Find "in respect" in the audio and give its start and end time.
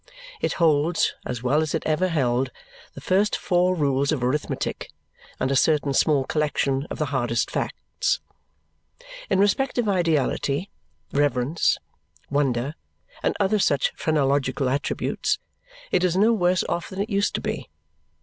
9.29-9.77